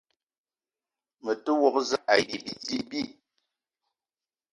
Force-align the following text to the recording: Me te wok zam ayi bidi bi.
Me 1.23 1.33
te 1.43 1.51
wok 1.61 1.75
zam 1.89 2.03
ayi 2.13 2.35
bidi 2.43 2.77
bi. 2.89 3.01